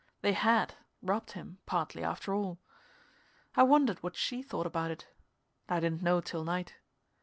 [0.23, 0.73] They had,
[1.03, 2.57] robbed him, partly, after all.
[3.55, 5.07] I wondered what she thought about it.
[5.69, 6.73] I didn't know till night.